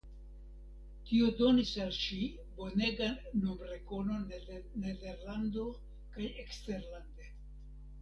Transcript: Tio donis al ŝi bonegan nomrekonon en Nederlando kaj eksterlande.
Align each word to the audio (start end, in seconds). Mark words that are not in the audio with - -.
Tio 1.09 1.27
donis 1.41 1.73
al 1.83 1.91
ŝi 1.97 2.17
bonegan 2.57 3.15
nomrekonon 3.45 4.27
en 4.41 4.69
Nederlando 4.89 5.71
kaj 6.19 6.31
eksterlande. 6.49 7.35